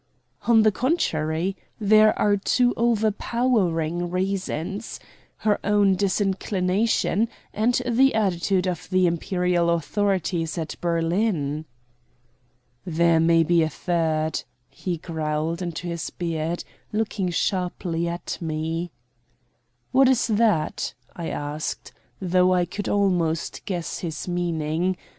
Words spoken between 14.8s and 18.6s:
growled into his beard, looking sharply at